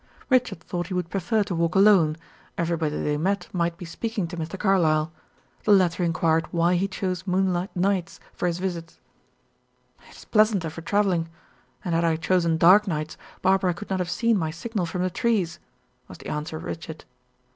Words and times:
Richard 0.31 0.61
thought 0.61 0.87
he 0.87 0.95
would 0.95 1.11
prefer 1.11 1.43
to 1.43 1.53
walk 1.53 1.75
alone; 1.75 2.17
everybody 2.57 2.99
they 3.03 3.17
met 3.17 3.47
might 3.53 3.77
be 3.77 3.85
speaking 3.85 4.25
to 4.29 4.35
Mr. 4.35 4.57
Carlyle. 4.57 5.11
The 5.63 5.73
latter 5.73 6.03
inquired 6.03 6.47
why 6.51 6.73
he 6.73 6.87
chose 6.87 7.27
moonlight 7.27 7.69
nights 7.75 8.19
for 8.33 8.47
his 8.47 8.57
visits. 8.57 8.99
"It 10.09 10.15
is 10.17 10.25
pleasanter 10.25 10.71
for 10.71 10.81
travelling. 10.81 11.29
And 11.85 11.93
had 11.93 12.03
I 12.03 12.15
chosen 12.15 12.57
dark 12.57 12.87
nights, 12.87 13.15
Barbara 13.43 13.75
could 13.75 13.91
not 13.91 13.99
have 13.99 14.09
seen 14.09 14.39
my 14.39 14.49
signal 14.49 14.87
from 14.87 15.03
the 15.03 15.11
trees," 15.11 15.59
was 16.07 16.17
the 16.17 16.29
answer 16.29 16.57
of 16.57 16.63
Richard. 16.63 17.05